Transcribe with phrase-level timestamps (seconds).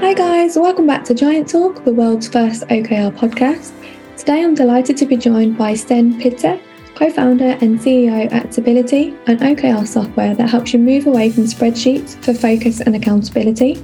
[0.00, 3.72] Hi, guys, welcome back to Giant Talk, the world's first OKR podcast.
[4.18, 6.60] Today, I'm delighted to be joined by Sten Pelzer,
[6.94, 11.44] co founder and CEO at Tability, an OKR software that helps you move away from
[11.44, 13.82] spreadsheets for focus and accountability.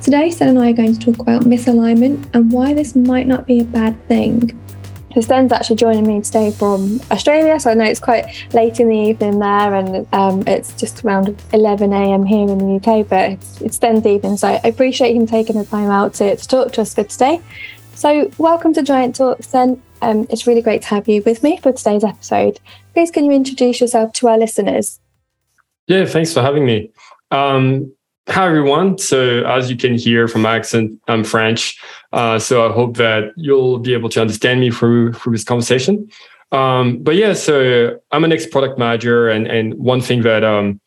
[0.00, 3.46] Today, Sten and I are going to talk about misalignment and why this might not
[3.46, 4.58] be a bad thing.
[5.14, 8.88] So Sten's actually joining me today from Australia, so I know it's quite late in
[8.88, 12.24] the evening there, and um, it's just around 11 a.m.
[12.24, 15.64] here in the UK, but it's, it's Sten's evening, so I appreciate him taking the
[15.64, 17.40] time out to, to talk to us for today.
[17.94, 19.82] So, welcome to Giant Talk, Sten.
[20.00, 22.60] Um, it's really great to have you with me for today's episode.
[22.94, 25.00] Please, can you introduce yourself to our listeners?
[25.88, 26.92] Yeah, thanks for having me.
[27.32, 27.92] Um,
[28.28, 28.98] Hi, everyone.
[28.98, 31.80] So, as you can hear from my accent, I'm French.
[32.12, 36.08] Uh, so, I hope that you'll be able to understand me through, through this conversation.
[36.52, 39.28] Um, but yeah, so I'm an ex product manager.
[39.28, 40.80] And, and one thing that, um,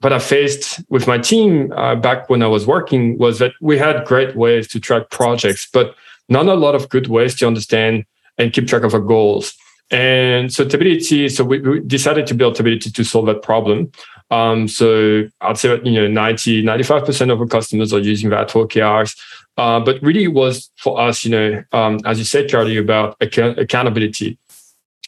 [0.00, 3.78] that I faced with my team uh, back when I was working was that we
[3.78, 5.94] had great ways to track projects, but
[6.28, 8.04] not a lot of good ways to understand
[8.38, 9.54] and keep track of our goals.
[9.90, 13.92] And so Tability, so we, we decided to build Tability to solve that problem.
[14.30, 18.50] Um, so I'd say that, you know, 90, 95% of our customers are using that
[18.50, 19.16] for OKRs.
[19.56, 23.16] Uh, but really it was for us, you know, um, as you said, Charlie, about
[23.20, 24.38] account- accountability.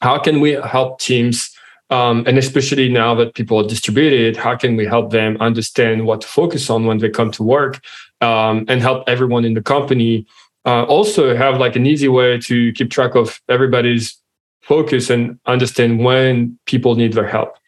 [0.00, 1.50] How can we help teams,
[1.90, 6.20] um, and especially now that people are distributed, how can we help them understand what
[6.20, 7.80] to focus on when they come to work
[8.20, 10.24] um, and help everyone in the company
[10.64, 14.16] uh, also have like an easy way to keep track of everybody's
[14.68, 17.58] focus and understand when people need their help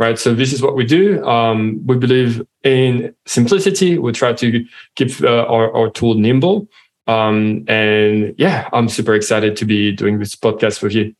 [0.00, 0.18] right?
[0.18, 1.22] So this is what we do.
[1.26, 3.98] Um, we believe in simplicity.
[3.98, 4.64] We try to
[4.96, 6.68] keep uh, our, our tool nimble.
[7.06, 11.14] Um, and yeah, I'm super excited to be doing this podcast with you.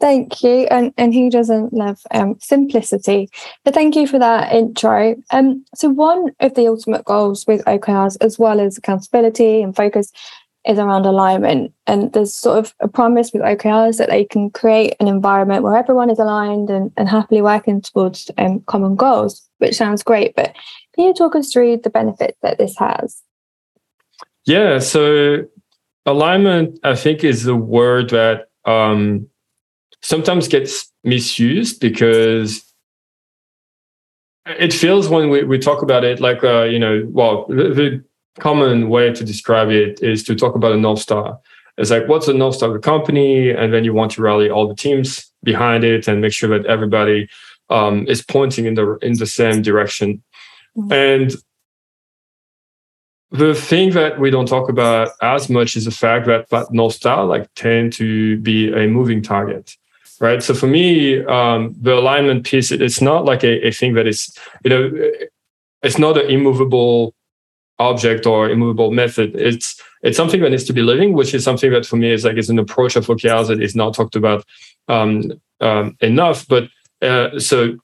[0.00, 0.66] Thank you.
[0.70, 3.28] And and who doesn't love um, simplicity?
[3.64, 5.16] But thank you for that intro.
[5.30, 10.12] Um, so one of the ultimate goals with OKRs, as well as accountability and focus,
[10.66, 11.72] is around alignment.
[11.86, 15.76] And there's sort of a promise with OKRs that they can create an environment where
[15.76, 20.34] everyone is aligned and, and happily working towards um, common goals, which sounds great.
[20.34, 20.54] But
[20.94, 23.22] can you talk us through the benefits that this has?
[24.44, 24.78] Yeah.
[24.80, 25.44] So
[26.04, 29.28] alignment, I think, is the word that um,
[30.02, 32.64] sometimes gets misused because
[34.46, 38.04] it feels when we, we talk about it like uh, you know well the
[38.38, 41.38] common way to describe it is to talk about a North Star.
[41.78, 43.50] It's like, what's the North Star of the company?
[43.50, 46.66] And then you want to rally all the teams behind it and make sure that
[46.66, 47.28] everybody
[47.68, 50.22] um, is pointing in the in the same direction.
[50.76, 50.92] Mm-hmm.
[50.92, 51.32] And
[53.30, 56.94] the thing that we don't talk about as much is the fact that that North
[56.94, 59.76] Star like tend to be a moving target.
[60.18, 60.42] Right.
[60.42, 64.34] So for me, um, the alignment piece, it's not like a, a thing that is,
[64.64, 65.10] you know,
[65.82, 67.14] it's not an immovable
[67.78, 69.34] object or immovable method.
[69.34, 72.24] It's it's something that needs to be living, which is something that for me is
[72.24, 74.44] like is an approach of OKRs that is not talked about
[74.88, 76.46] um, um, enough.
[76.46, 76.68] But
[77.02, 77.76] uh, so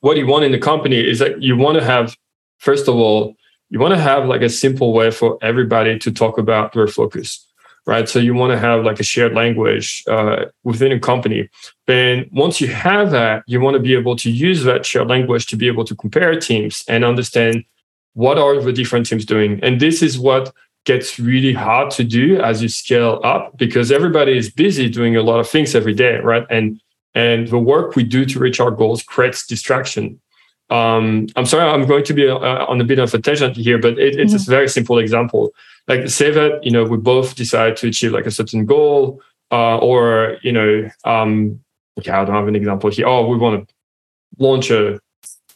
[0.00, 2.16] what you want in the company is that you want to have
[2.58, 3.34] first of all
[3.70, 7.46] you want to have like a simple way for everybody to talk about their focus
[7.86, 11.48] right so you want to have like a shared language uh, within a company
[11.86, 15.46] then once you have that you want to be able to use that shared language
[15.46, 17.64] to be able to compare teams and understand
[18.14, 19.60] what are the different teams doing?
[19.62, 20.52] And this is what
[20.84, 25.22] gets really hard to do as you scale up because everybody is busy doing a
[25.22, 26.46] lot of things every day, right?
[26.50, 26.80] And
[27.14, 30.20] and the work we do to reach our goals creates distraction.
[30.70, 33.78] Um, I'm sorry, I'm going to be uh, on a bit of a tangent here,
[33.78, 34.50] but it, it's mm-hmm.
[34.50, 35.50] a very simple example.
[35.88, 39.78] Like say that you know we both decide to achieve like a certain goal, uh,
[39.78, 41.60] or you know, um,
[41.98, 43.06] okay, I don't have an example here.
[43.06, 43.74] Oh, we want to
[44.38, 45.00] launch a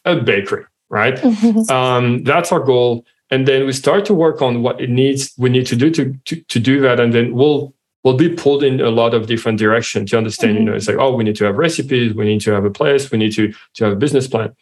[0.05, 1.17] a bakery, right?
[1.17, 1.71] Mm-hmm.
[1.75, 3.05] Um, that's our goal.
[3.31, 6.15] And then we start to work on what it needs we need to do to,
[6.27, 7.01] to, to do that.
[7.01, 7.75] And then we'll
[8.05, 10.59] we'll be pulled in a lot of different directions to understand, mm-hmm.
[10.59, 12.71] you know, it's like, oh, we need to have recipes, we need to have a
[12.71, 14.55] place, we need to to have a business plan.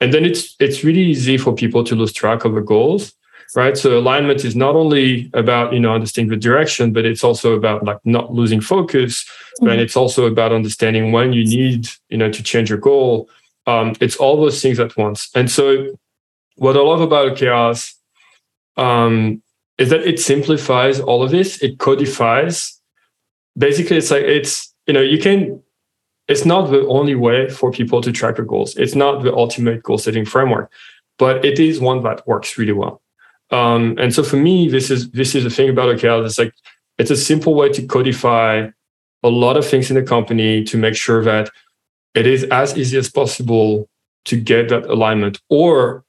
[0.00, 3.14] And then it's it's really easy for people to lose track of the goals
[3.56, 7.54] right so alignment is not only about you know understanding the direction but it's also
[7.54, 9.68] about like not losing focus mm-hmm.
[9.68, 13.28] and it's also about understanding when you need you know to change your goal
[13.66, 15.30] um, it's all those things at once.
[15.34, 15.98] And so,
[16.56, 17.94] what I love about OKRs
[18.76, 19.42] um,
[19.78, 21.62] is that it simplifies all of this.
[21.62, 22.80] It codifies.
[23.56, 25.62] Basically, it's like it's you know you can.
[26.28, 28.76] It's not the only way for people to track their goals.
[28.76, 30.70] It's not the ultimate goal setting framework,
[31.18, 33.02] but it is one that works really well.
[33.50, 36.26] Um, and so for me, this is this is the thing about OKRs.
[36.26, 36.54] It's like
[36.98, 38.68] it's a simple way to codify
[39.22, 41.50] a lot of things in the company to make sure that
[42.14, 43.88] it is as easy as possible
[44.26, 46.04] to get that alignment or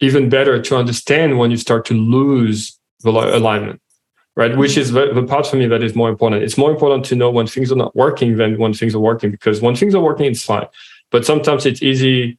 [0.00, 3.80] even better to understand when you start to lose the alignment
[4.36, 4.56] right?
[4.56, 6.42] Which is the, part for me that is more important.
[6.42, 9.30] It's more important to know when things are not working than when things are working
[9.30, 10.66] because when things are working it's fine.
[11.10, 12.38] But sometimes it's easy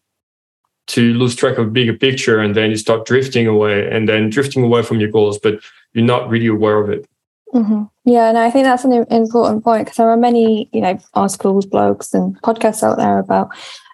[0.87, 4.63] to lose track of bigger picture and then you start drifting away and then drifting
[4.63, 5.59] away from your goals but
[5.93, 7.07] you're not really aware of it
[7.53, 7.83] mm-hmm.
[8.05, 11.65] yeah and i think that's an important point because there are many you know articles
[11.65, 13.49] blogs and podcasts out there about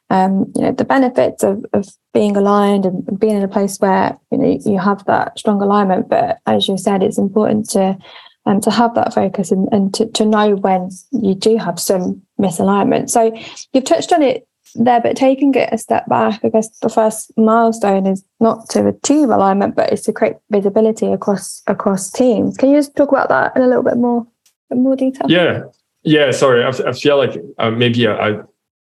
[0.10, 4.18] um, you know the benefits of, of being aligned and being in a place where
[4.32, 7.98] you know you have that strong alignment but as you said it's important to
[8.46, 12.22] um, to have that focus and, and to, to know when you do have some
[12.40, 13.38] misalignment so
[13.74, 17.32] you've touched on it there, but taking it a step back, I guess the first
[17.38, 22.58] milestone is not to achieve alignment, but it's to create visibility across across teams.
[22.58, 24.26] Can you just talk about that in a little bit more,
[24.72, 25.30] in more detail?
[25.30, 25.64] Yeah,
[26.04, 26.32] yeah.
[26.32, 28.32] Sorry, I, I feel like uh, maybe I, I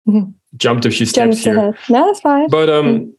[0.08, 0.30] mm-hmm.
[0.56, 1.56] jumped a few steps here.
[1.56, 1.74] Ahead.
[1.88, 2.48] No, that's fine.
[2.48, 3.10] But um, mm-hmm.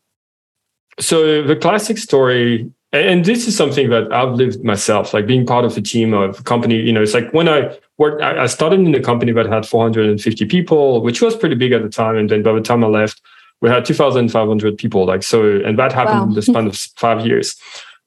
[1.00, 5.64] so the classic story and this is something that I've lived myself, like being part
[5.64, 6.76] of a team of a company.
[6.76, 10.46] You know, it's like when I worked, I started in a company that had 450
[10.46, 12.18] people, which was pretty big at the time.
[12.18, 13.22] And then by the time I left,
[13.62, 15.06] we had 2,500 people.
[15.06, 16.28] Like so, and that happened wow.
[16.28, 17.56] in the span of five years.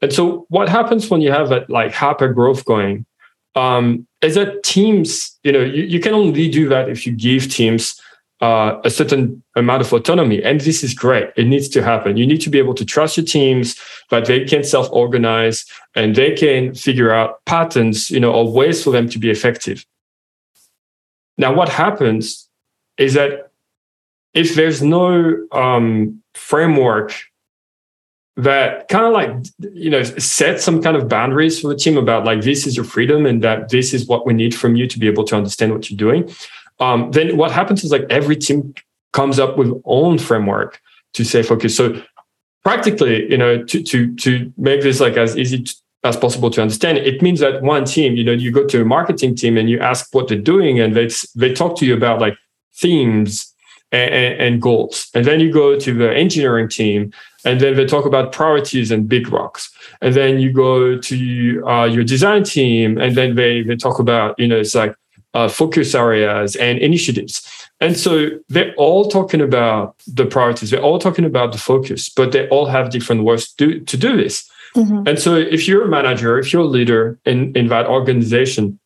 [0.03, 3.07] And so, what happens when you have that like hyper growth going?
[3.55, 7.51] Um, is that teams, you know, you, you can only do that if you give
[7.51, 8.01] teams
[8.45, 10.43] uh, a certain amount of autonomy.
[10.43, 11.31] And this is great.
[11.35, 12.19] It needs to happen.
[12.19, 13.81] You need to be able to trust your teams
[14.11, 15.65] that they can self-organize
[15.95, 19.87] and they can figure out patterns, you know, or ways for them to be effective.
[21.39, 22.51] Now, what happens
[22.99, 23.51] is that
[24.35, 25.09] if there's no
[25.53, 27.15] um, framework
[28.37, 29.31] that kind of like
[29.73, 32.85] you know set some kind of boundaries for the team about like this is your
[32.85, 35.73] freedom and that this is what we need from you to be able to understand
[35.73, 36.29] what you're doing
[36.81, 38.75] um, then what happens is like every team
[39.13, 40.81] comes up with own framework
[41.15, 41.77] to say focus.
[41.77, 42.03] So
[42.65, 46.61] practically, you know, to to to make this like as easy to, as possible to
[46.61, 49.71] understand, it means that one team, you know, you go to a marketing team and
[49.71, 52.37] you ask what they're doing, and they they talk to you about like
[52.75, 53.53] themes
[53.93, 57.13] and, and, goals, and then you go to the engineering team,
[57.45, 59.71] and then they talk about priorities and big rocks,
[60.03, 64.37] and then you go to uh, your design team, and then they they talk about
[64.39, 64.97] you know it's like
[65.35, 67.47] uh, focus areas and initiatives.
[67.81, 72.33] And so they're all talking about the priorities, they're all talking about the focus, but
[72.33, 74.49] they all have different ways to, to do this.
[74.77, 75.09] Mm-hmm.
[75.09, 78.79] And so if you're a manager, if you're a leader in, in that organization,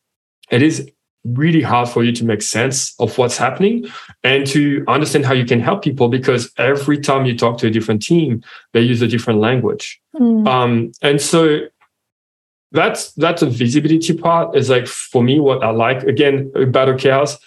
[0.51, 0.89] it is
[1.25, 3.85] really hard for you to make sense of what's happening
[4.23, 7.69] and to understand how you can help people because every time you talk to a
[7.69, 8.41] different team,
[8.73, 10.01] they use a different language.
[10.15, 10.47] Mm.
[10.47, 11.61] Um, and so
[12.71, 14.55] that's that's a visibility part.
[14.55, 17.37] Is like for me what i like again about OKRs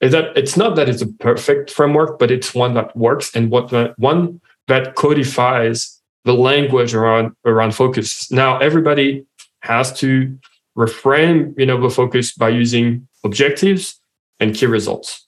[0.00, 3.50] is that it's not that it's a perfect framework but it's one that works and
[3.50, 8.30] what the, one that codifies the language around around focus.
[8.30, 9.24] Now everybody
[9.60, 10.36] has to
[10.76, 14.00] reframe you know the focus by using objectives
[14.40, 15.26] and key results.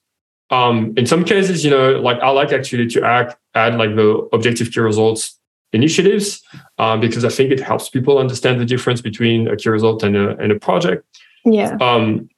[0.50, 4.28] Um in some cases you know like i like actually to add add like the
[4.32, 5.38] objective key results
[5.74, 6.42] initiatives
[6.78, 10.16] um, because I think it helps people understand the difference between a key result and
[10.16, 11.04] a, and a project.
[11.44, 11.76] Yeah.
[11.80, 12.30] Um,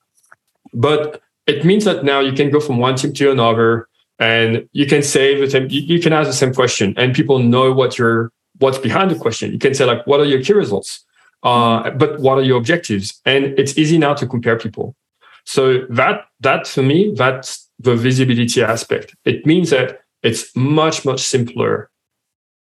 [0.72, 3.88] but it means that now you can go from one team to another
[4.18, 7.72] and you can say the same, you, can ask the same question and people know
[7.72, 9.52] what you're, what's behind the question.
[9.52, 11.04] You can say like, what are your key results?
[11.42, 13.20] Uh, but what are your objectives?
[13.26, 14.96] And it's easy now to compare people.
[15.44, 19.14] So that, that for me, that's the visibility aspect.
[19.24, 21.90] It means that it's much, much simpler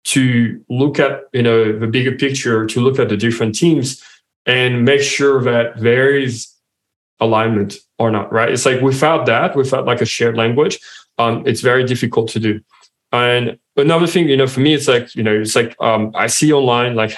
[0.06, 4.02] to look at you know the bigger picture to look at the different teams
[4.46, 6.48] and make sure that there is
[7.18, 8.50] alignment or not right?
[8.50, 10.78] It's like without that without like a shared language
[11.18, 12.60] um, it's very difficult to do.
[13.10, 16.26] And another thing you know for me it's like you know it's like um, i
[16.26, 17.16] see online like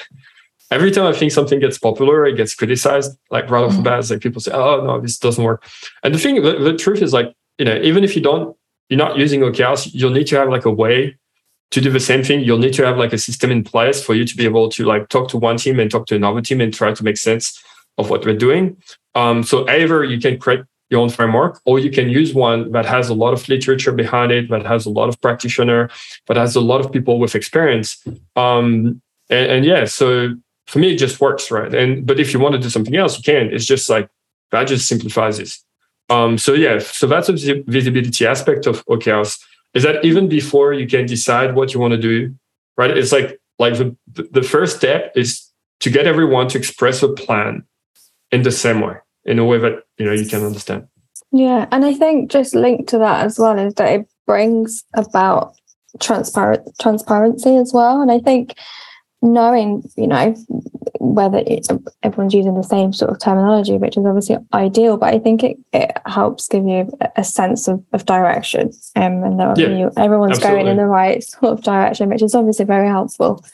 [0.70, 3.84] every time i think something gets popular it gets criticized like right off the mm-hmm.
[3.84, 4.00] bat.
[4.00, 5.64] It's like people say oh no this doesn't work.
[6.02, 8.56] And the thing the, the truth is like you know even if you don't
[8.88, 11.16] you're not using okrs you'll need to have like a way
[11.70, 14.14] to do the same thing, you'll need to have like a system in place for
[14.14, 16.60] you to be able to like talk to one team and talk to another team
[16.60, 17.62] and try to make sense
[17.98, 18.76] of what they're doing.
[19.14, 22.86] Um, so either you can create your own framework, or you can use one that
[22.86, 25.90] has a lot of literature behind it, that has a lot of practitioner,
[26.26, 28.02] that has a lot of people with experience.
[28.36, 30.34] Um, and, and yeah, so
[30.66, 31.74] for me, it just works, right?
[31.74, 33.52] And but if you want to do something else, you can.
[33.52, 34.08] It's just like
[34.50, 35.62] that just simplifies this.
[36.10, 37.32] Um, so yeah, so that's a
[37.66, 39.38] visibility aspect of OKRs
[39.78, 42.34] is that even before you can decide what you want to do,
[42.76, 42.90] right?
[42.90, 43.96] It's like like the
[44.32, 47.62] the first step is to get everyone to express a plan
[48.32, 50.88] in the same way, in a way that you know you can understand.
[51.30, 55.54] Yeah, and I think just linked to that as well is that it brings about
[56.00, 58.02] transparent transparency as well.
[58.02, 58.54] And I think
[59.22, 60.34] knowing, you know,
[61.00, 61.42] whether
[62.02, 65.58] everyone's using the same sort of terminology, which is obviously ideal, but I think it,
[65.72, 70.38] it helps give you a sense of, of direction um, and that yeah, you, everyone's
[70.38, 70.64] absolutely.
[70.64, 73.44] going in the right sort of direction, which is obviously very helpful.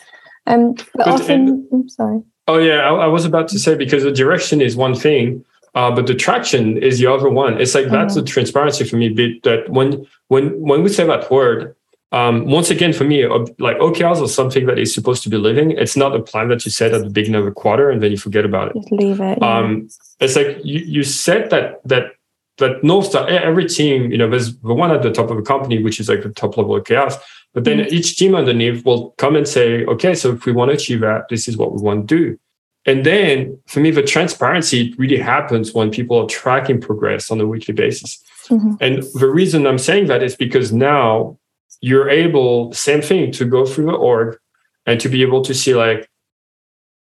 [0.46, 2.22] Um, but, but often, and, I'm sorry.
[2.46, 5.42] Oh yeah, I, I, was about to say because the direction is one thing,
[5.74, 7.58] uh, but the traction is the other one.
[7.58, 8.24] It's like that's mm-hmm.
[8.24, 9.08] the transparency for me.
[9.08, 11.74] Bit that when when when we say that word,
[12.14, 13.26] um, once again, for me,
[13.58, 15.72] like OKRs are something that is supposed to be living.
[15.72, 18.12] It's not a plan that you set at the beginning of a quarter and then
[18.12, 18.76] you forget about it.
[18.76, 19.38] Just leave it.
[19.40, 19.58] Yeah.
[19.58, 19.88] Um,
[20.20, 22.12] it's like you, you set that that
[22.58, 23.26] that North Star.
[23.26, 26.08] Every team, you know, there's the one at the top of a company, which is
[26.08, 27.18] like the top level of OKRs.
[27.52, 27.92] But then mm-hmm.
[27.92, 31.28] each team underneath will come and say, okay, so if we want to achieve that,
[31.30, 32.38] this is what we want to do.
[32.86, 37.46] And then for me, the transparency really happens when people are tracking progress on a
[37.46, 38.22] weekly basis.
[38.48, 38.74] Mm-hmm.
[38.80, 41.38] And the reason I'm saying that is because now
[41.84, 44.38] you're able, same thing, to go through the org
[44.86, 46.08] and to be able to see like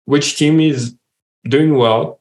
[0.04, 0.94] which team is
[1.44, 2.20] doing well.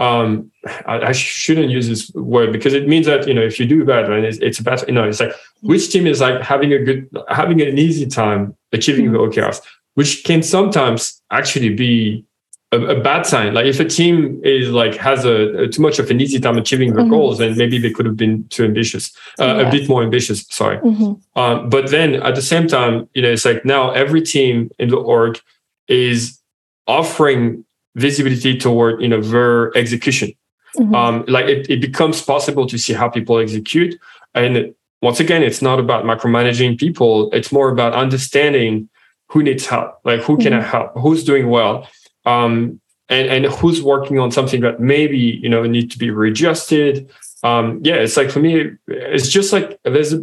[0.00, 0.50] Um,
[0.84, 3.84] I, I, shouldn't use this word because it means that you know if you do
[3.84, 6.80] bad, right, it's, it's about you know it's like which team is like having a
[6.82, 9.62] good, having an easy time achieving the OKRs,
[9.94, 12.24] which can sometimes actually be
[12.72, 13.54] a, a, bad sign.
[13.54, 16.58] Like if a team is like has a, a too much of an easy time
[16.58, 17.12] achieving their mm-hmm.
[17.12, 19.68] goals, then maybe they could have been too ambitious, uh, yeah.
[19.68, 20.46] a bit more ambitious.
[20.50, 20.78] Sorry.
[20.78, 21.40] Mm-hmm.
[21.40, 24.88] Um, but then at the same time, you know, it's like now every team in
[24.88, 25.40] the org
[25.88, 26.40] is
[26.86, 30.32] offering visibility toward you know their execution.
[30.76, 30.94] Mm-hmm.
[30.94, 33.94] Um, like it, it becomes possible to see how people execute,
[34.34, 37.30] and once again, it's not about micromanaging people.
[37.32, 38.88] It's more about understanding
[39.28, 40.68] who needs help, like who can I mm-hmm.
[40.68, 41.86] help, who's doing well
[42.26, 47.08] um, and and who's working on something that maybe you know need to be readjusted.
[47.42, 50.14] Um, yeah, it's like for me, it's just like there's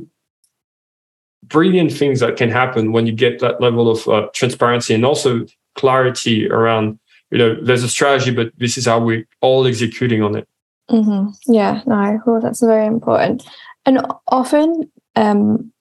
[1.46, 5.46] brilliant things that can happen when you get that level of uh, transparency and also
[5.76, 7.00] clarity around
[7.32, 10.48] you know there's a strategy, but this is how we're all executing on it.
[10.92, 11.52] Mm-hmm.
[11.52, 13.48] Yeah, no, well, that's very important.
[13.86, 15.72] And often um,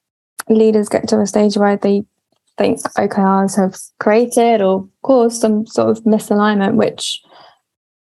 [0.49, 2.05] leaders get to a stage where they
[2.59, 7.23] think OKRs have created or caused some sort of misalignment, which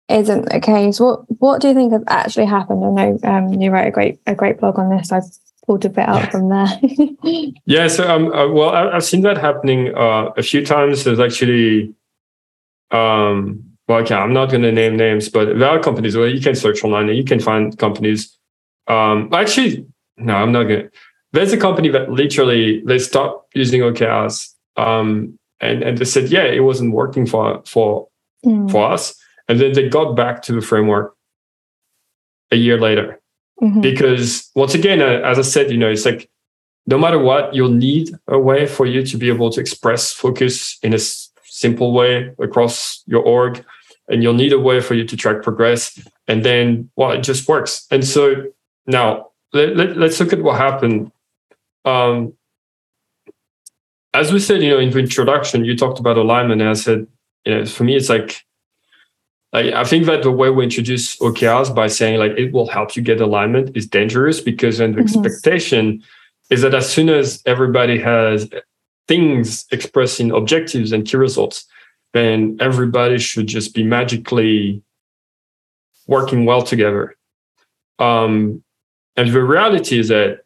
[0.10, 1.00] isn't the case.
[1.00, 2.84] What what do you think has actually happened?
[2.84, 5.12] I know um, you wrote a great a great blog on this.
[5.12, 5.24] I've
[5.66, 6.68] pulled a bit out from there.
[7.66, 11.04] yeah, so um, uh, well, I, have seen that happening uh, a few times.
[11.04, 11.94] There's actually,
[12.92, 16.42] um, well, okay, I'm not going to name names, but there are companies where you
[16.42, 18.38] can search online and you can find companies.
[18.88, 19.86] Um, actually,
[20.18, 20.92] no, I'm not going to
[21.34, 26.44] there's a company that literally they stopped using OKRs um, and and they said yeah
[26.44, 28.08] it wasn't working for for
[28.46, 28.70] mm.
[28.72, 29.16] for us
[29.48, 31.16] and then they got back to the framework
[32.52, 33.20] a year later
[33.62, 33.82] mm-hmm.
[33.82, 36.30] because once again uh, as I said you know it's like
[36.88, 40.78] no matter what you'll need a way for you to be able to express focus
[40.82, 43.64] in a s- simple way across your org
[44.10, 47.48] and you'll need a way for you to track progress and then well it just
[47.48, 48.46] works and so
[48.88, 51.12] now let, let, let's look at what happened
[51.86, 52.34] um,
[54.14, 57.08] as we said, you know, in the introduction, you talked about alignment, and I said,
[57.46, 58.44] you know, for me, it's like,
[59.54, 62.96] like I think that the way we introduce OKRs by saying like it will help
[62.96, 65.26] you get alignment is dangerous because then the mm-hmm.
[65.26, 66.04] expectation
[66.50, 68.50] is that as soon as everybody has
[69.08, 71.66] things expressing objectives and key results,
[72.14, 74.82] then everybody should just be magically
[76.08, 77.16] working well together.
[78.00, 78.64] Um,
[79.16, 80.41] and the reality is that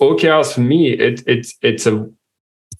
[0.00, 2.08] OKRs for me, it, it, it's a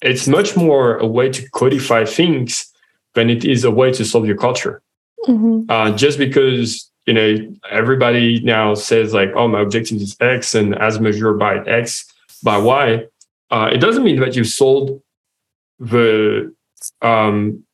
[0.03, 2.73] it's much more a way to codify things
[3.15, 4.83] than it is a way to solve your culture.
[5.29, 5.71] Mm-hmm.
[5.71, 10.75] Uh, just because you know everybody now says like, oh, my objective is X, and
[10.79, 12.11] as measured by X
[12.43, 13.05] by Y,
[13.50, 15.03] uh, it doesn't mean that you solved
[15.79, 16.55] the
[17.03, 17.65] um,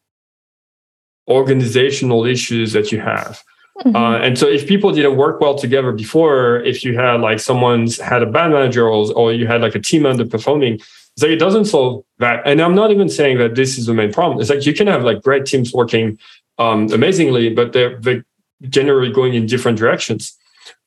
[1.28, 3.42] organizational issues that you have.
[3.80, 3.94] Mm-hmm.
[3.94, 8.00] Uh, and so if people didn't work well together before, if you had like someone's
[8.00, 11.38] had a bad manager or, or you had like a team underperforming, it's like it
[11.38, 12.42] doesn't solve that.
[12.46, 14.40] And I'm not even saying that this is the main problem.
[14.40, 16.18] It's like you can have like great teams working
[16.58, 18.24] um, amazingly, but they're, they're
[18.62, 20.36] generally going in different directions.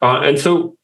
[0.01, 0.75] Uh, and so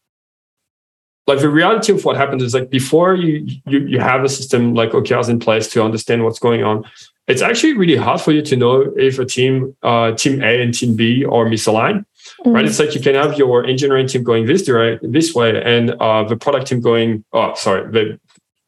[1.28, 4.76] like the reality of what happens is like before you you you have a system
[4.76, 6.86] like OKRs in place to understand what's going on,
[7.28, 10.74] it's actually really hard for you to know if a team, uh, team A and
[10.74, 12.06] team B are misaligned.
[12.42, 12.52] Mm-hmm.
[12.52, 12.66] Right?
[12.66, 16.24] It's like you can have your engineering team going this direct, this way, and uh,
[16.24, 18.20] the product team going, oh, sorry, the,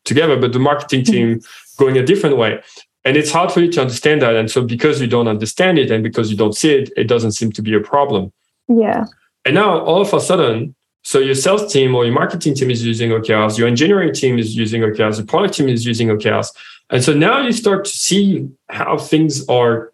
[0.06, 1.12] together, but the marketing mm-hmm.
[1.12, 1.84] team mm-hmm.
[1.84, 2.62] going a different way.
[3.06, 4.36] And it's hard for you to understand that.
[4.36, 7.32] And so, because you don't understand it and because you don't see it, it doesn't
[7.34, 8.34] seem to be a problem.
[8.68, 9.06] Yeah.
[9.46, 12.86] And now, all of a sudden, So your sales team or your marketing team is
[12.86, 16.50] using OKRs, your engineering team is using OKRs, the product team is using OKRs.
[16.90, 19.92] And so now you start to see how things are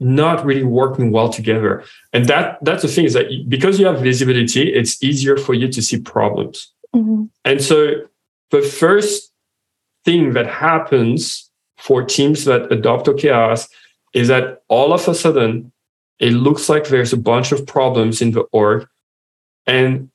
[0.00, 1.84] not really working well together.
[2.12, 5.68] And that that's the thing is that because you have visibility, it's easier for you
[5.68, 6.72] to see problems.
[6.94, 7.24] Mm-hmm.
[7.44, 8.06] And so
[8.50, 9.32] the first
[10.04, 13.68] thing that happens for teams that adopt OKRs
[14.14, 15.72] is that all of a sudden
[16.18, 18.86] it looks like there's a bunch of problems in the org.
[19.66, 20.10] And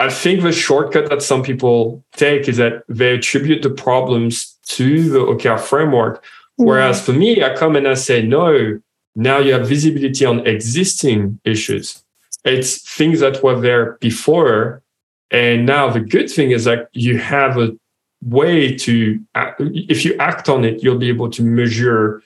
[0.00, 5.10] I think the shortcut that some people take is that they attribute the problems to
[5.10, 6.24] the OKR framework.
[6.56, 8.80] Whereas for me, I come and I say, no,
[9.14, 12.02] now you have visibility on existing issues.
[12.44, 14.82] It's things that were there before.
[15.30, 17.76] And now the good thing is that you have a
[18.22, 19.20] way to,
[19.58, 22.22] if you act on it, you'll be able to measure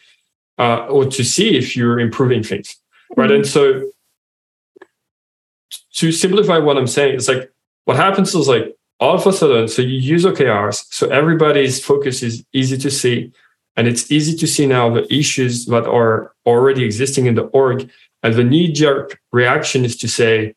[0.58, 2.76] uh, or to see if you're improving things.
[3.16, 3.30] Right.
[3.30, 3.36] Mm-hmm.
[3.36, 3.90] And so
[5.94, 7.50] to simplify what I'm saying, it's like
[7.84, 12.22] what happens is like all of a sudden, so you use OKRs, so everybody's focus
[12.22, 13.32] is easy to see.
[13.76, 17.90] And it's easy to see now the issues that are already existing in the org.
[18.22, 20.54] And the knee jerk reaction is to say,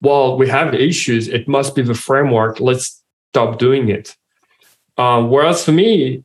[0.00, 1.28] well, we have issues.
[1.28, 2.60] It must be the framework.
[2.60, 4.16] Let's stop doing it.
[4.96, 6.24] Um, whereas for me,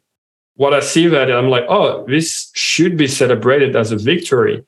[0.56, 4.64] what I see that I'm like, oh, this should be celebrated as a victory.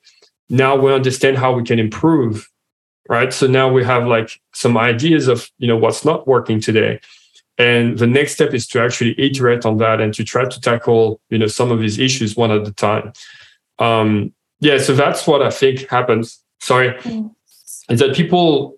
[0.50, 2.48] Now we understand how we can improve,
[3.08, 3.32] right?
[3.32, 7.00] So now we have like some ideas of you know what's not working today,
[7.56, 11.20] and the next step is to actually iterate on that and to try to tackle
[11.30, 13.12] you know some of these issues one at a time.
[13.78, 16.42] Um, yeah, so that's what I think happens.
[16.60, 17.34] Sorry, mm.
[17.88, 18.76] is that people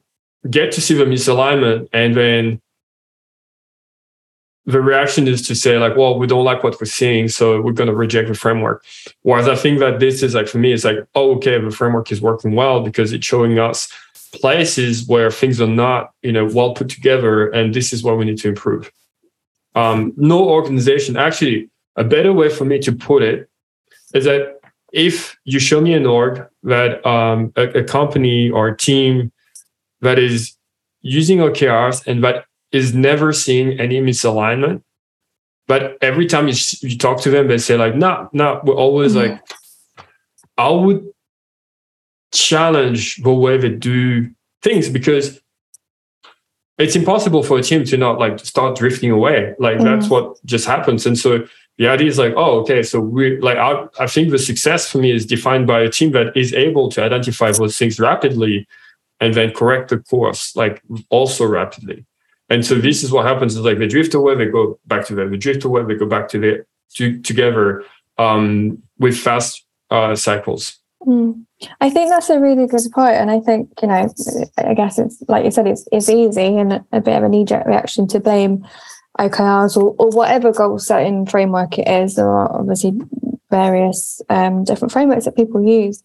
[0.49, 2.63] get to see the misalignment and then
[4.67, 7.73] the reaction is to say like, well, we don't like what we're seeing, so we're
[7.73, 8.85] going to reject the framework.
[9.23, 12.13] Whereas I think that this is like for me, it's like, oh, okay, the framework
[12.13, 13.93] is working well because it's showing us
[14.33, 18.25] places where things are not, you know, well put together, and this is what we
[18.25, 18.93] need to improve.
[19.75, 23.49] Um, no organization, actually, a better way for me to put it
[24.15, 24.61] is that
[24.93, 29.31] if you show me an org that um, a, a company or a team
[30.01, 30.57] that is
[31.03, 34.83] using OKRs and that is never seeing any misalignment.
[35.67, 39.15] But every time you, you talk to them, they say like, no, no, we're always
[39.15, 39.33] mm-hmm.
[39.33, 39.43] like,
[40.59, 41.10] I would
[42.33, 44.31] challenge the way they do
[44.63, 45.41] things because
[46.79, 49.55] it's impossible for a team to not like start drifting away.
[49.59, 49.85] Like mm-hmm.
[49.85, 51.07] that's what just happens.
[51.07, 51.47] And so
[51.79, 54.99] the idea is like, oh, okay, so we like I, I think the success for
[54.99, 58.67] me is defined by a team that is able to identify those things rapidly
[59.21, 62.05] and then correct the course like also rapidly.
[62.49, 65.15] And so this is what happens is like they drift away, they go back to
[65.15, 66.67] there, they drift away, they go back to there
[66.97, 67.85] to, together
[68.19, 70.80] um, with fast uh, cycles.
[71.07, 71.45] Mm.
[71.81, 74.09] I think that's a really good point, and I think you know,
[74.59, 77.45] I guess it's like you said, it's it's easy and a bit of a knee
[77.45, 78.67] jerk reaction to blame
[79.19, 82.17] OKRs or, or whatever goal setting framework it is.
[82.17, 83.01] There are obviously
[83.51, 86.03] various um, different frameworks that people use,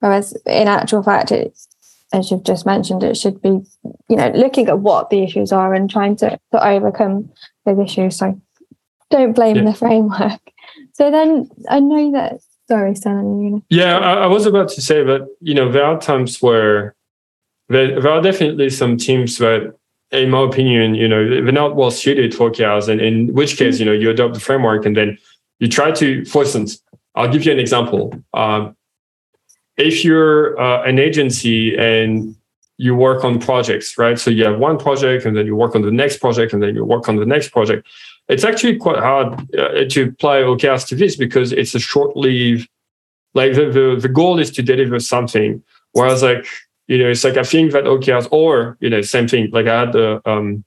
[0.00, 1.68] whereas in actual fact, it's
[2.12, 3.60] as you've just mentioned, it should be,
[4.08, 7.30] you know, looking at what the issues are and trying to, to overcome
[7.64, 8.16] those issues.
[8.16, 8.40] So
[9.10, 9.64] don't blame yeah.
[9.64, 10.40] the framework.
[10.94, 12.40] So then I know that,
[12.72, 13.62] sorry, Stan.
[13.68, 16.94] Yeah, I, I, was about to say that, you know, there are times where
[17.68, 19.74] there, there, are definitely some teams that,
[20.10, 22.88] in my opinion, you know, they're not well suited for OKRs.
[22.88, 25.18] And in which case, you know, you adopt the framework and then
[25.58, 26.82] you try to, for instance,
[27.14, 28.14] I'll give you an example.
[28.32, 28.74] Um,
[29.76, 32.34] if you're uh, an agency and
[32.78, 34.18] you work on projects, right?
[34.18, 36.74] So you have one project and then you work on the next project and then
[36.74, 37.86] you work on the next project.
[38.28, 42.68] It's actually quite hard uh, to apply OKRs to this because it's a short lived,
[43.34, 45.62] like the, the, the goal is to deliver something.
[45.92, 46.46] Whereas like,
[46.86, 49.50] you know, it's like I think that OKRs or, you know, same thing.
[49.50, 50.64] Like I had the um,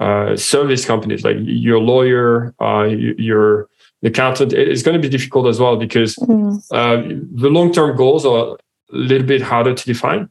[0.00, 3.68] uh, service companies, like your lawyer, uh, your
[4.02, 6.62] the accountant, it's going to be difficult as well because mm.
[6.72, 8.56] uh, the long term goals are a
[8.90, 10.28] little bit harder to define.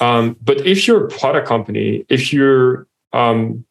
[0.00, 3.64] Um, but if you're a product company, if you're um,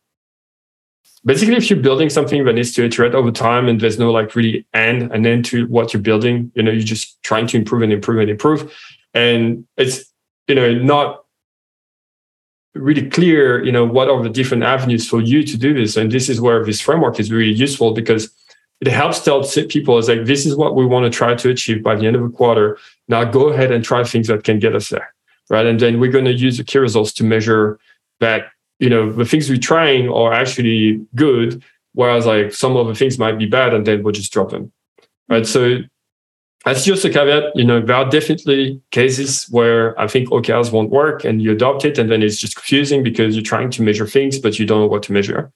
[1.25, 4.35] basically if you're building something that needs to iterate over time and there's no like
[4.35, 7.81] really end and end to what you're building, you know, you're just trying to improve
[7.81, 8.73] and improve and improve.
[9.13, 10.11] And it's,
[10.47, 11.23] you know, not
[12.75, 15.95] really clear, you know, what are the different avenues for you to do this.
[15.95, 18.31] And this is where this framework is really useful because
[18.81, 21.81] it helps tell people is like this is what we want to try to achieve
[21.81, 24.75] by the end of the quarter now go ahead and try things that can get
[24.75, 25.13] us there
[25.49, 27.79] right and then we're going to use the key results to measure
[28.19, 28.47] that
[28.83, 33.17] you know the things we're trying are actually good whereas like some of the things
[33.17, 34.71] might be bad and then we'll just drop them
[35.29, 35.79] right so
[36.65, 37.55] that's just a caveat.
[37.55, 41.83] You know, there are definitely cases where I think OKRs won't work and you adopt
[41.83, 44.79] it and then it's just confusing because you're trying to measure things, but you don't
[44.79, 45.51] know what to measure.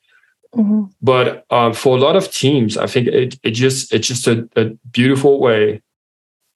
[0.53, 0.85] Mm-hmm.
[1.01, 4.47] But um, for a lot of teams, I think it, it just it's just a,
[4.55, 5.81] a beautiful way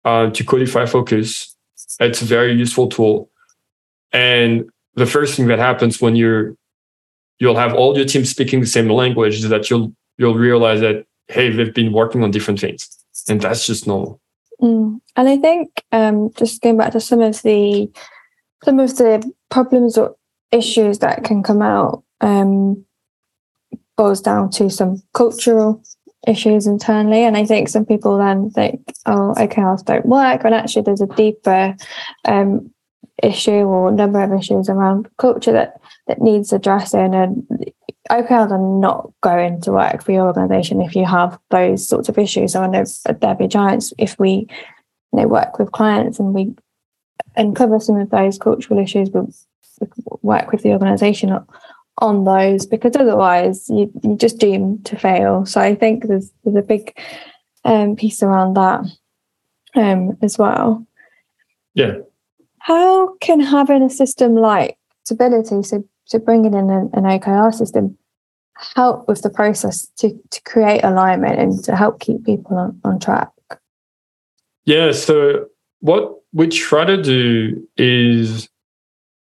[0.04, 1.56] uh, to codify focus.
[2.00, 3.30] It's a very useful tool.
[4.12, 6.56] And the first thing that happens when you're
[7.42, 11.50] you'll have all your teams speaking the same language that you'll you'll realize that hey,
[11.50, 12.88] they've been working on different things.
[13.28, 14.22] And that's just normal.
[14.62, 15.00] Mm.
[15.16, 17.90] And I think um, just going back to some of the
[18.64, 20.16] some of the problems or
[20.52, 22.86] issues that can come out um,
[23.98, 25.82] boils down to some cultural
[26.28, 27.24] issues internally.
[27.24, 30.44] And I think some people then think, oh, OKRs don't work.
[30.44, 31.76] And actually, there's a deeper
[32.26, 32.72] um,
[33.22, 37.14] issue or number of issues around culture that that needs addressing.
[37.14, 37.72] And
[38.10, 42.18] OKRs are not going to work for your organization if you have those sorts of
[42.18, 42.54] issues.
[42.54, 44.48] So I know at Derby Giants, if we
[45.14, 46.56] you know, work with clients and we
[47.36, 49.22] uncover some of those cultural issues, we
[50.22, 51.38] work with the organization
[51.98, 55.46] on those because otherwise you, you're just doomed to fail.
[55.46, 56.98] So I think there's there's a big
[57.64, 58.86] um, piece around that
[59.76, 60.86] um, as well.
[61.74, 61.98] Yeah.
[62.64, 67.98] How can having a system like Tability, so so bringing in an, an OKR system,
[68.76, 73.00] help with the process to, to create alignment and to help keep people on, on
[73.00, 73.30] track?
[74.66, 74.92] Yeah.
[74.92, 75.48] So
[75.80, 78.48] what we try to do is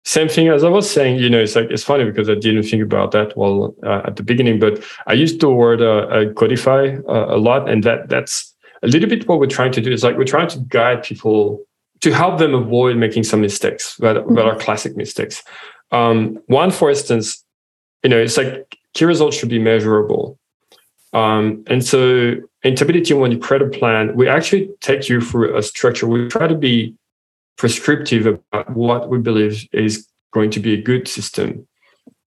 [0.04, 1.20] same thing as I was saying.
[1.20, 4.18] You know, it's like it's funny because I didn't think about that well uh, at
[4.18, 8.10] the beginning, but I used the word uh, uh, codify uh, a lot, and that
[8.10, 9.92] that's a little bit what we're trying to do.
[9.92, 11.66] Is like we're trying to guide people
[12.02, 14.36] to help them avoid making some mistakes that, mm-hmm.
[14.36, 15.44] that are classic mistakes.
[15.92, 17.44] Um, one, for instance,
[18.04, 20.40] you know, it's like key results should be measurable.
[21.14, 25.56] Um, and so in Tability, when you create a plan, we actually take you through
[25.56, 26.08] a structure.
[26.08, 26.96] We try to be
[27.58, 31.68] prescriptive about what we believe is going to be a good system.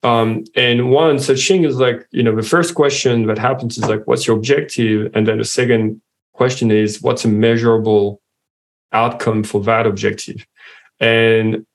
[0.02, 3.88] Um, and one such thing is like, you know, the first question that happens is
[3.88, 5.10] like, what's your objective?
[5.14, 6.02] And then the second
[6.34, 8.20] question is, what's a measurable
[8.94, 10.46] outcome for that objective?
[11.00, 11.66] And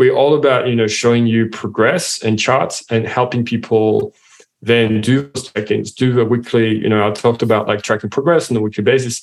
[0.00, 4.14] we're all about you know showing you progress and charts and helping people
[4.62, 6.78] then do those check-ins, do the weekly.
[6.78, 9.22] You know, I talked about like tracking progress on a weekly basis.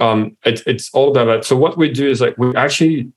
[0.00, 1.44] Um, it, it's all about that.
[1.44, 3.12] So what we do is like we actually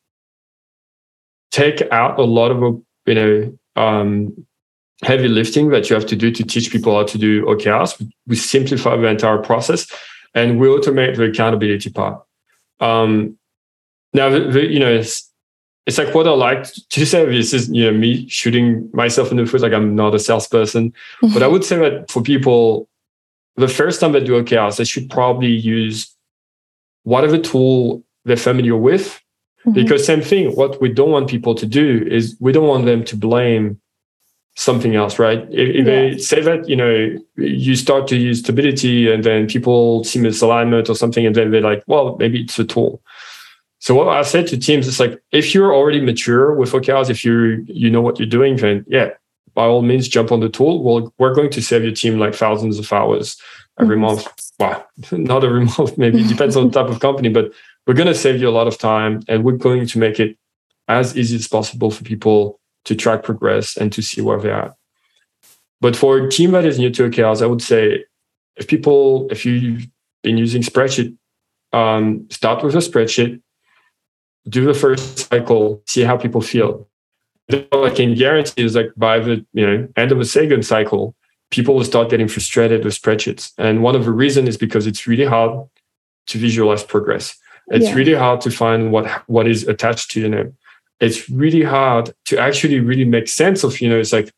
[1.52, 4.46] take out a lot of you know um,
[5.02, 8.06] heavy lifting that you have to do to teach people how to do OKRs.
[8.28, 9.88] We simplify the entire process,
[10.34, 12.22] and we automate the accountability part.
[12.82, 13.39] Um,
[14.14, 15.02] now, the, the, you know,
[15.90, 17.26] it's like what I like to say.
[17.26, 19.62] This is you know me shooting myself in the foot.
[19.62, 21.34] Like I'm not a salesperson, mm-hmm.
[21.34, 22.88] but I would say that for people,
[23.56, 26.16] the first time they do a OKRs, they should probably use
[27.04, 29.20] whatever tool they're familiar with.
[29.62, 29.74] Mm-hmm.
[29.74, 33.04] Because same thing, what we don't want people to do is we don't want them
[33.06, 33.82] to blame
[34.56, 35.40] something else, right?
[35.50, 40.04] If, if they say that, you know, you start to use Tability and then people
[40.04, 43.02] see misalignment or something, and then they're like, well, maybe it's a tool.
[43.80, 47.24] So what I said to teams is like, if you're already mature with OKRs, if
[47.24, 49.12] you you know what you're doing, then yeah,
[49.54, 50.84] by all means, jump on the tool.
[50.84, 53.42] Well, we're going to save your team like thousands of hours
[53.80, 54.04] every mm-hmm.
[54.04, 54.52] month.
[54.60, 57.52] Well, not every month, maybe it depends on the type of company, but
[57.88, 60.38] we're going to save you a lot of time, and we're going to make it
[60.88, 64.76] as easy as possible for people to track progress and to see where they are.
[65.82, 68.04] But for a team that is new to OKRs, I would say
[68.58, 69.88] if people, if you've
[70.24, 71.16] been using spreadsheet,
[71.72, 73.42] um, start with a spreadsheet
[74.50, 76.88] do the first cycle, see how people feel.
[77.72, 81.16] All I can guarantee is like by the you know end of the second cycle,
[81.50, 83.52] people will start getting frustrated with spreadsheets.
[83.58, 85.68] And one of the reasons is because it's really hard
[86.28, 87.36] to visualize progress.
[87.70, 87.96] It's yeah.
[87.96, 90.58] really hard to find what what is attached to your name.
[91.00, 94.32] It's really hard to actually really make sense of, you know, it's like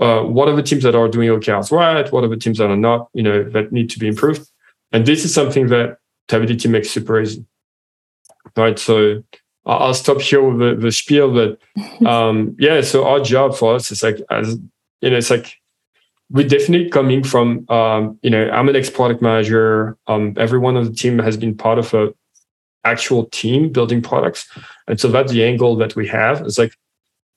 [0.00, 2.10] uh, what are the teams that are doing OKRs right?
[2.12, 4.48] What are the teams that are not, you know, that need to be improved?
[4.92, 7.44] And this is something that Tability makes super easy
[8.58, 8.78] right?
[8.78, 9.22] So
[9.64, 11.58] I'll stop here with the, the spiel, but
[12.06, 12.80] um, yeah.
[12.80, 14.58] So our job for us is like, as
[15.00, 15.56] you know, it's like
[16.30, 19.96] we're definitely coming from, um, you know, I'm an ex product manager.
[20.06, 22.12] Um, everyone on the team has been part of a
[22.84, 24.48] actual team building products,
[24.86, 26.40] and so that's the angle that we have.
[26.42, 26.72] It's like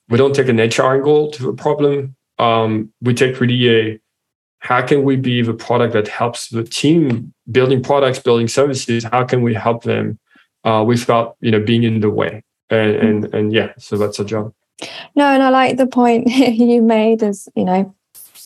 [0.09, 2.15] we don't take an HR angle to the problem.
[2.39, 3.99] Um, we take really a
[4.59, 9.03] how can we be the product that helps the team building products, building services?
[9.03, 10.19] How can we help them
[10.63, 13.01] uh, without you know being in the way and mm.
[13.01, 14.53] and, and yeah so that's a job
[15.15, 17.93] no and i like the point you made as you know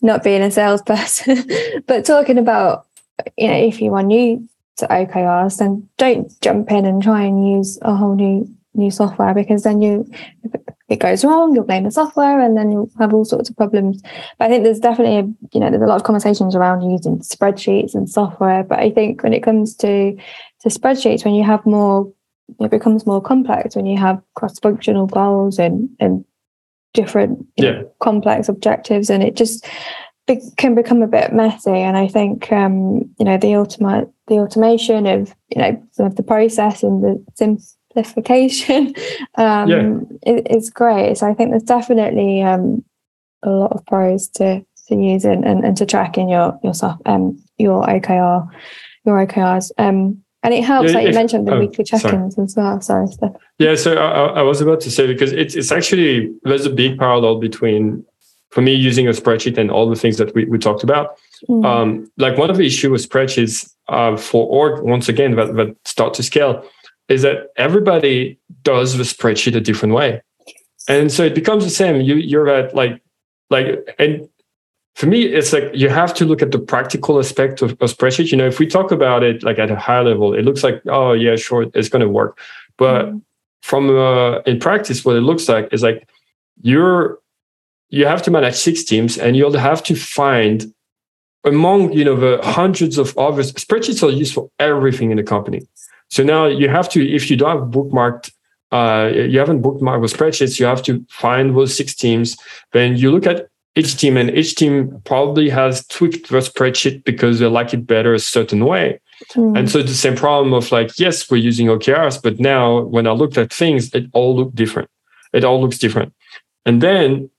[0.02, 1.48] not being a salesperson
[1.86, 2.86] but talking about
[3.36, 7.48] you know if you are new to OKRs, then don't jump in and try and
[7.48, 10.06] use a whole new new software because then you
[10.44, 13.56] if it goes wrong, you'll blame the software and then you'll have all sorts of
[13.56, 14.02] problems.
[14.38, 17.18] But I think there's definitely a, you know there's a lot of conversations around using
[17.20, 18.62] spreadsheets and software.
[18.62, 20.16] But I think when it comes to
[20.68, 22.12] to spreadsheets, when you have more
[22.60, 26.24] it becomes more complex when you have cross-functional goals and and
[26.94, 27.70] different yeah.
[27.70, 29.66] know, complex objectives and it just
[30.26, 34.36] be, can become a bit messy and i think um, you know the ultimate the
[34.36, 38.94] automation of you know some of the process and the simplification
[39.36, 39.98] um, yeah.
[40.26, 42.82] is, is, great so i think there's definitely um,
[43.42, 46.74] a lot of pros to to use and, and, and to track in your your
[46.74, 48.48] soft, um your okr
[49.04, 52.54] your okrs um and it helps, yeah, like you mentioned, the oh, weekly check-ins as
[52.56, 52.80] well.
[52.80, 53.32] Sorry, Steph.
[53.58, 57.00] Yeah, so I, I, was about to say because it's it's actually there's a big
[57.00, 58.04] parallel between
[58.50, 61.18] for me using a spreadsheet and all the things that we, we talked about.
[61.48, 61.64] Mm.
[61.66, 65.76] Um, like one of the issues with spreadsheets uh, for org once again that, that
[65.84, 66.64] start to scale
[67.08, 70.22] is that everybody does the spreadsheet a different way,
[70.88, 72.00] and so it becomes the same.
[72.00, 73.02] You you're at like
[73.50, 73.66] like
[73.98, 74.28] and
[74.96, 78.32] for me, it's like you have to look at the practical aspect of spreadsheet.
[78.32, 80.80] You know, if we talk about it like at a high level, it looks like,
[80.86, 82.38] oh yeah, sure, it's going to work.
[82.78, 83.18] But mm-hmm.
[83.60, 86.08] from uh, in practice, what it looks like is like
[86.62, 87.18] you're
[87.90, 90.72] you have to manage six teams, and you'll have to find
[91.44, 95.68] among you know the hundreds of other spreadsheets are used for everything in the company.
[96.08, 98.30] So now you have to, if you don't have bookmarked
[98.72, 102.36] uh, you haven't bookmarked with spreadsheets, you have to find those six teams.
[102.72, 107.38] Then you look at each team and each team probably has tweaked the spreadsheet because
[107.38, 108.98] they like it better a certain way.
[109.34, 109.58] Mm.
[109.58, 113.12] And so the same problem of like, yes, we're using OKRs, but now when I
[113.12, 114.90] looked at things, it all looked different.
[115.34, 116.14] It all looks different.
[116.64, 117.30] And then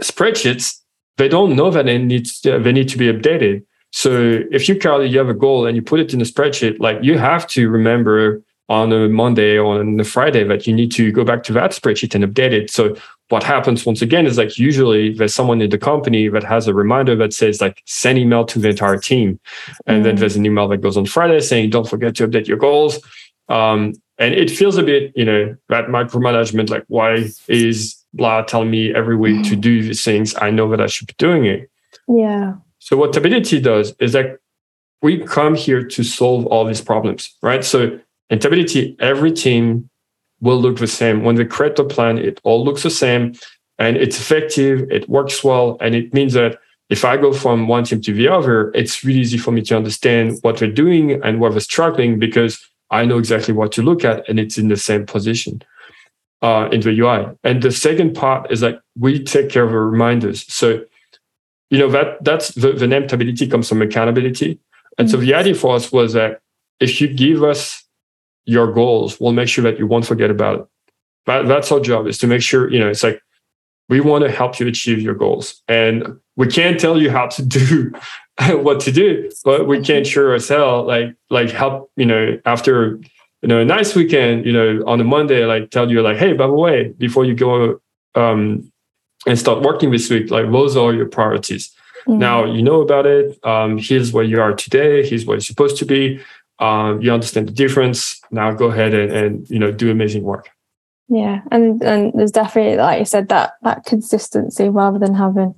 [0.00, 0.80] spreadsheets,
[1.18, 3.62] they don't know that they need, they need to be updated.
[3.92, 6.80] So if you Carly, you have a goal and you put it in a spreadsheet,
[6.80, 10.92] like you have to remember on a Monday or on a Friday that you need
[10.92, 12.70] to go back to that spreadsheet and update it.
[12.70, 12.96] So
[13.30, 16.74] what happens once again is like usually there's someone in the company that has a
[16.74, 19.38] reminder that says like send email to the entire team.
[19.86, 20.04] And mm.
[20.04, 22.98] then there's an email that goes on Friday saying don't forget to update your goals.
[23.48, 28.70] Um, and it feels a bit, you know, that micromanagement, like why is blah telling
[28.70, 30.34] me every week to do these things?
[30.40, 31.70] I know that I should be doing it.
[32.08, 32.54] Yeah.
[32.80, 34.38] So what Tability does is that
[35.02, 37.64] we come here to solve all these problems, right?
[37.64, 39.89] So in Tability, every team
[40.40, 41.22] will look the same.
[41.22, 43.34] When they create a plan, it all looks the same
[43.78, 45.76] and it's effective, it works well.
[45.80, 46.58] And it means that
[46.90, 49.76] if I go from one team to the other, it's really easy for me to
[49.76, 54.04] understand what they're doing and where they're struggling because I know exactly what to look
[54.04, 55.62] at and it's in the same position
[56.42, 57.28] uh, in the UI.
[57.44, 60.52] And the second part is like we take care of the reminders.
[60.52, 60.84] So,
[61.70, 64.58] you know, that that's the, the name Tability comes from accountability.
[64.98, 65.16] And mm-hmm.
[65.16, 66.40] so the idea for us was that
[66.80, 67.84] if you give us
[68.44, 70.66] your goals, we'll make sure that you won't forget about it.
[71.26, 73.22] But that's our job is to make sure, you know, it's like
[73.88, 75.62] we want to help you achieve your goals.
[75.68, 77.92] And we can't tell you how to do
[78.50, 82.98] what to do, but we can sure as hell like like help, you know, after
[83.42, 86.32] you know a nice weekend, you know, on a Monday, like tell you like, hey,
[86.32, 87.80] by the way, before you go
[88.14, 88.72] um
[89.26, 91.70] and start working this week, like those are your priorities.
[92.06, 92.18] Mm-hmm.
[92.18, 93.38] Now you know about it.
[93.44, 95.06] Um, here's where you are today.
[95.06, 96.20] Here's where you're supposed to be
[96.60, 98.20] um, you understand the difference.
[98.30, 100.50] Now go ahead and, and you know do amazing work.
[101.08, 105.56] Yeah and and there's definitely like you said that that consistency rather than having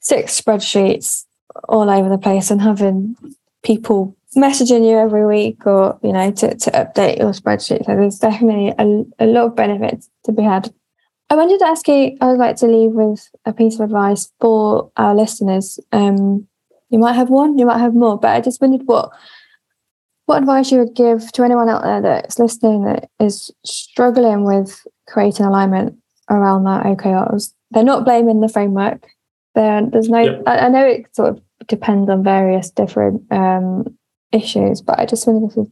[0.00, 1.24] six spreadsheets
[1.68, 3.16] all over the place and having
[3.62, 8.18] people messaging you every week or you know to, to update your spreadsheet so there's
[8.18, 10.74] definitely a, a lot of benefits to be had.
[11.30, 14.32] I wanted to ask you i would like to leave with a piece of advice
[14.40, 15.78] for our listeners.
[15.92, 16.48] Um
[16.90, 19.12] you might have one you might have more but i just wondered what
[20.26, 24.86] what advice you would give to anyone out there that's listening that is struggling with
[25.06, 25.96] creating alignment
[26.30, 27.52] around that OKRs?
[27.70, 29.06] They're not blaming the framework.
[29.54, 30.20] There, there's no.
[30.20, 30.42] Yep.
[30.46, 33.96] I, I, know it sort of depends on various different um,
[34.32, 35.68] issues, but I just wondered if there's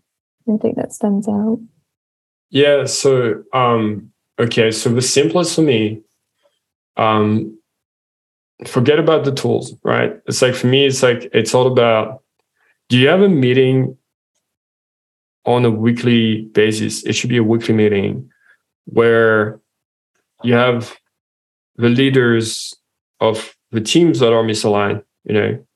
[0.49, 1.59] anything that stands out.
[2.51, 2.85] Yeah.
[2.85, 4.71] So, um, okay.
[4.71, 6.03] So the simplest for me,
[6.97, 7.59] um,
[8.67, 9.75] forget about the tools.
[9.83, 10.17] Right.
[10.27, 12.23] It's like for me, it's like it's all about.
[12.89, 13.97] Do you have a meeting
[15.45, 17.03] on a weekly basis.
[17.05, 18.31] It should be a weekly meeting
[18.85, 19.61] where
[20.43, 20.97] you have
[21.77, 22.75] the leaders
[23.21, 25.67] of the teams that are misaligned, you know,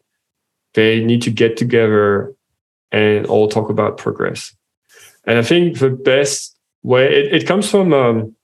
[0.75, 2.35] they need to get together
[2.93, 4.55] and all talk about progress.
[5.25, 8.37] And I think the best way it, it comes from um,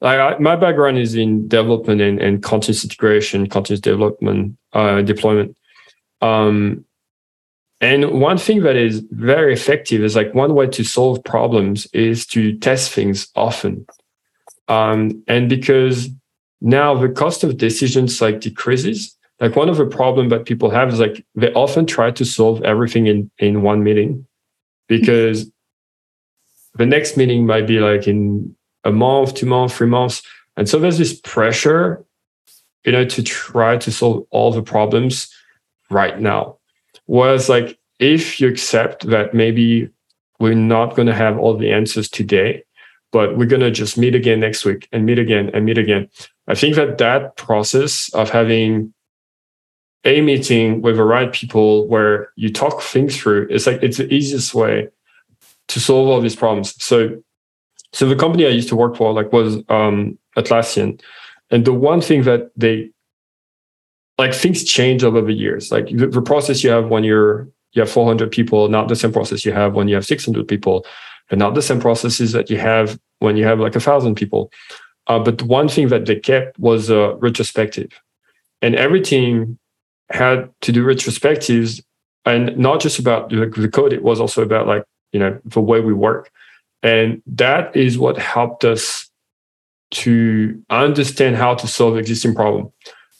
[0.00, 5.56] like I, my background is in development and, and continuous integration, continuous development, uh, deployment.
[6.22, 6.84] Um,
[7.80, 12.26] And one thing that is very effective is like one way to solve problems is
[12.26, 13.86] to test things often.
[14.68, 16.08] Um, and because
[16.60, 20.92] now the cost of decisions like decreases, like one of the problem that people have
[20.92, 24.26] is like they often try to solve everything in in one meeting
[24.86, 25.50] because
[26.74, 30.22] the next meeting might be like in a month, two months, three months.
[30.56, 32.04] And so there's this pressure,
[32.84, 35.34] you know, to try to solve all the problems
[35.90, 36.59] right now.
[37.10, 39.90] Whereas like if you accept that maybe
[40.38, 42.62] we're not going to have all the answers today,
[43.10, 46.08] but we're going to just meet again next week and meet again and meet again.
[46.46, 48.94] I think that that process of having
[50.04, 54.14] a meeting with the right people where you talk things through is like it's the
[54.14, 54.88] easiest way
[55.66, 56.80] to solve all these problems.
[56.80, 57.20] So,
[57.92, 61.00] so the company I used to work for like was um, Atlassian,
[61.50, 62.92] and the one thing that they
[64.20, 65.72] like things change over the years.
[65.72, 69.12] Like the, the process you have when you're you have 400 people, not the same
[69.12, 70.84] process you have when you have 600 people,
[71.30, 74.50] and not the same processes that you have when you have like a thousand people.
[75.06, 77.90] Uh, but one thing that they kept was a retrospective,
[78.60, 79.58] and every team
[80.10, 81.82] had to do retrospectives,
[82.26, 83.92] and not just about the, the code.
[83.92, 86.30] It was also about like you know the way we work,
[86.82, 89.08] and that is what helped us
[89.92, 92.70] to understand how to solve existing problem.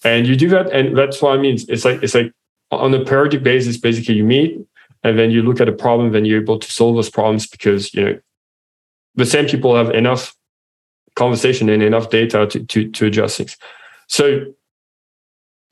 [0.05, 1.59] And you do that, and that's what I mean.
[1.69, 2.33] It's like it's like
[2.71, 3.77] on a periodic basis.
[3.77, 4.59] Basically, you meet,
[5.03, 7.93] and then you look at a problem, then you're able to solve those problems because
[7.93, 8.19] you know
[9.15, 10.35] the same people have enough
[11.17, 13.57] conversation and enough data to to, to adjust things.
[14.09, 14.47] So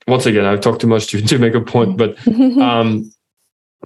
[0.09, 3.11] once again, I've talked too much to, to make a point, but um,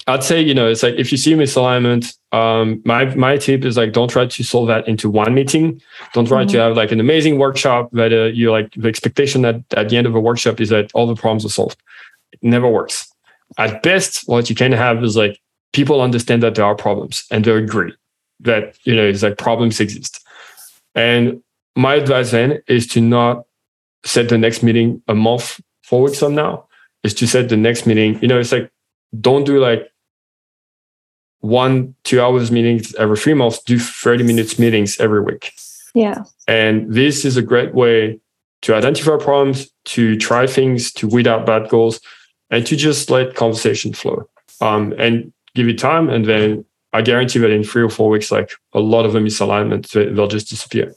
[0.08, 3.78] I'd say, you know, it's like if you see misalignment, um, my my tip is
[3.78, 5.82] like don't try to solve that into one meeting.
[6.14, 6.52] Don't try mm-hmm.
[6.52, 9.98] to have like an amazing workshop that uh, you like the expectation that at the
[9.98, 11.80] end of a workshop is that all the problems are solved.
[12.32, 13.08] It never works.
[13.58, 15.40] At best, what you can have is like
[15.74, 17.94] people understand that there are problems and they agree
[18.40, 20.20] that you know it's like problems exist.
[20.96, 21.42] And
[21.76, 23.46] my advice then is to not
[24.06, 26.68] set the next meeting a month, four weeks from now.
[27.04, 28.18] Is to set the next meeting.
[28.22, 28.72] You know, it's like
[29.20, 29.90] don't do like
[31.40, 35.52] one two hours meetings every three months do 30 minutes meetings every week.
[35.94, 36.24] Yeah.
[36.48, 38.20] And this is a great way
[38.62, 42.00] to identify problems to try things to weed out bad goals
[42.50, 44.30] and to just let conversation flow.
[44.62, 48.32] Um, and give it time and then i guarantee that in three or four weeks
[48.32, 50.94] like a lot of the misalignments they'll just disappear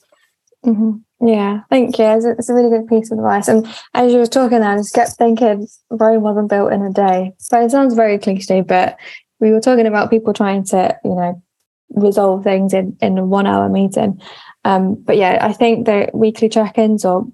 [0.67, 1.27] mm-hmm.
[1.27, 2.05] Yeah, thank you.
[2.05, 3.49] It's a, it's a, really good piece of advice.
[3.49, 7.33] And as you were talking, I just kept thinking Rome wasn't built in a day.
[7.39, 8.99] So it sounds very cliche, but
[9.41, 11.43] we were talking about people trying to, you know,
[11.91, 14.21] resolve things in, in a one hour meeting.
[14.65, 17.27] Um, but yeah, I think the weekly check ins or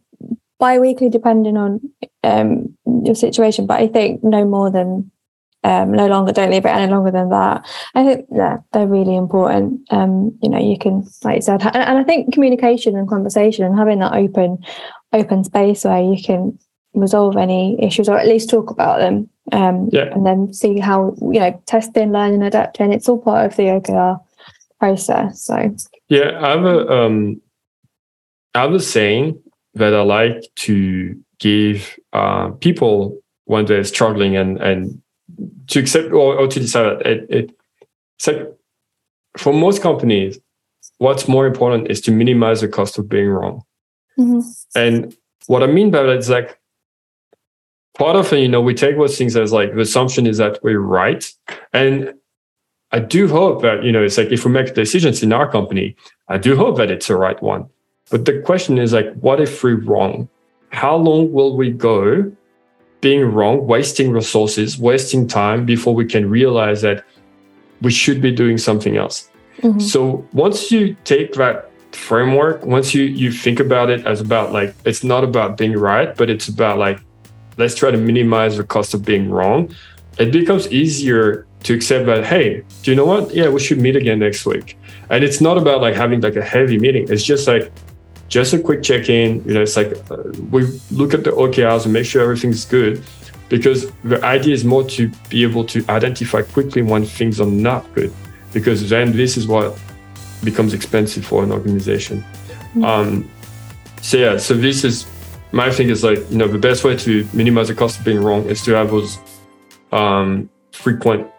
[0.60, 1.80] bi weekly, depending on
[2.22, 5.10] um, your situation, but I think no more than
[5.64, 7.64] um, no longer don't leave it any longer than that.
[7.94, 9.80] I think yeah, they're really important.
[9.90, 13.64] Um, you know, you can, like you said, and, and I think communication and conversation
[13.64, 14.58] and having that open,
[15.12, 16.58] open space where you can
[16.94, 19.28] resolve any issues or at least talk about them.
[19.50, 20.04] Um, yeah.
[20.04, 22.92] and then see how you know testing, learning, adapting.
[22.92, 24.20] It's all part of the OKR
[24.78, 25.42] process.
[25.42, 25.74] So
[26.08, 27.42] yeah, I have a um,
[28.54, 29.42] I have a saying
[29.74, 35.02] that I like to give uh, people when they're struggling and and
[35.72, 37.50] to accept or, or to decide that it, it
[38.18, 38.46] it's like
[39.38, 40.38] for most companies
[40.98, 43.62] what's more important is to minimize the cost of being wrong.
[44.18, 44.40] Mm-hmm.
[44.76, 46.60] and what i mean by that is like
[47.96, 50.62] part of it you know we take those things as like the assumption is that
[50.62, 51.32] we're right.
[51.72, 52.12] And
[52.90, 55.96] i do hope that you know it's like if we make decisions in our company
[56.28, 57.64] i do hope that it's the right one.
[58.10, 60.28] But the question is like what if we're wrong?
[60.72, 62.30] How long will we go
[63.02, 67.04] being wrong, wasting resources, wasting time before we can realize that
[67.82, 69.28] we should be doing something else.
[69.58, 69.80] Mm-hmm.
[69.80, 74.74] So once you take that framework, once you you think about it as about like
[74.86, 77.00] it's not about being right, but it's about like
[77.58, 79.74] let's try to minimize the cost of being wrong.
[80.18, 83.34] It becomes easier to accept that hey, do you know what?
[83.34, 84.78] Yeah, we should meet again next week.
[85.10, 87.06] And it's not about like having like a heavy meeting.
[87.10, 87.72] It's just like
[88.32, 89.44] just a quick check-in.
[89.44, 90.16] You know, it's like uh,
[90.50, 93.04] we look at the OKRs and make sure everything's good,
[93.50, 97.82] because the idea is more to be able to identify quickly when things are not
[97.94, 98.10] good,
[98.54, 99.78] because then this is what
[100.42, 102.24] becomes expensive for an organization.
[102.74, 102.84] Mm-hmm.
[102.84, 103.30] Um,
[104.00, 105.06] so yeah, so this is
[105.52, 108.22] my thing is like you know the best way to minimize the cost of being
[108.22, 109.18] wrong is to have those
[109.92, 111.30] um, frequent,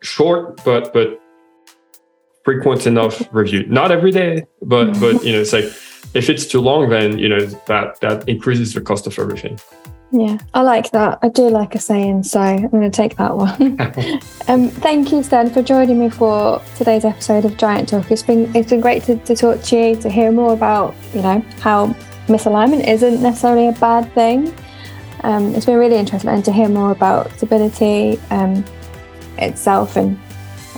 [0.00, 1.21] short but but
[2.44, 3.66] frequent enough review.
[3.66, 5.00] Not every day, but mm-hmm.
[5.00, 5.64] but you know, it's like
[6.14, 9.58] if it's too long, then you know that that increases the cost of everything.
[10.14, 11.18] Yeah, I like that.
[11.22, 13.80] I do like a saying, so I'm going to take that one.
[14.48, 18.10] um, thank you, Sten, for joining me for today's episode of Giant Talk.
[18.10, 21.22] It's been it's been great to, to talk to you, to hear more about you
[21.22, 21.88] know how
[22.26, 24.54] misalignment isn't necessarily a bad thing.
[25.22, 28.64] Um, it's been really interesting and to hear more about Tability um,
[29.38, 30.18] itself and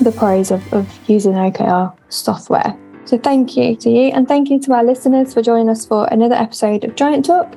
[0.01, 2.78] the pros of, of using OKR software.
[3.05, 6.07] So thank you to you, and thank you to our listeners for joining us for
[6.07, 7.55] another episode of Giant Talk.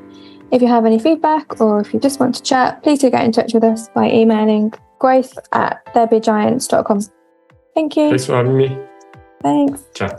[0.51, 3.23] If you have any feedback or if you just want to chat, please do get
[3.23, 7.01] in touch with us by emailing growth at therebegiants.com.
[7.73, 8.09] Thank you.
[8.09, 8.77] Thanks for having me.
[9.41, 9.83] Thanks.
[9.93, 10.17] Ciao.